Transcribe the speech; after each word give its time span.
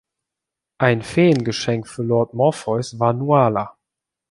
Ein 0.79 1.03
Feengeschenk 1.03 1.87
für 1.87 2.01
Lord 2.01 2.33
Morpheus 2.33 2.99
war 2.99 3.13
Nuala. 3.13 3.77